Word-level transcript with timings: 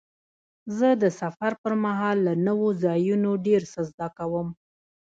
زه 0.77 0.89
د 1.01 1.03
سفر 1.19 1.51
پر 1.61 1.73
مهال 1.85 2.17
له 2.27 2.33
نوو 2.47 2.67
ځایونو 2.83 3.31
ډېر 3.47 3.61
څه 3.71 3.79
زده 3.89 4.07
کوم. 4.17 4.47